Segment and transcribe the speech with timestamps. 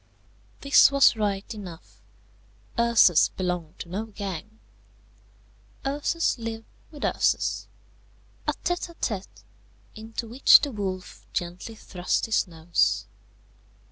[0.61, 2.01] This was right enough.
[2.79, 4.59] Ursus belonged to no gang.
[5.85, 7.67] Ursus lived with Ursus,
[8.47, 9.43] a tête à tête,
[9.93, 13.05] into which the wolf gently thrust his nose.